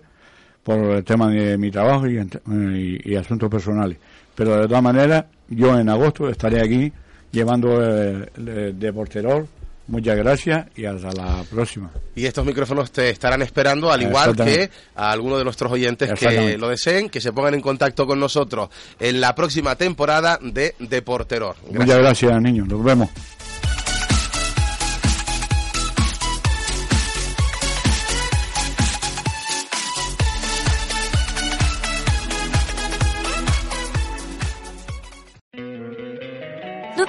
[0.62, 3.98] por el tema de mi trabajo y, asuntos personales.
[4.34, 6.92] Pero de todas maneras, yo en agosto estaré aquí
[7.30, 8.28] llevando eh,
[8.74, 9.46] de porterol.
[9.88, 11.90] Muchas gracias y hasta la próxima.
[12.14, 16.56] Y estos micrófonos te estarán esperando, al igual que a algunos de nuestros oyentes que
[16.56, 21.56] lo deseen, que se pongan en contacto con nosotros en la próxima temporada de Deporteror.
[21.70, 22.68] Muchas gracias, niños.
[22.68, 23.10] Nos vemos.